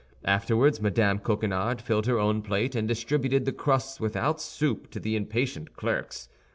[0.25, 1.19] Afterward Mme.
[1.19, 6.27] Coquenard filled her own plate, and distributed the crusts without soup to the impatient clerks.